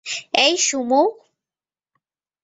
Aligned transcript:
এই, 0.37 0.53
সুমো! 0.57 1.01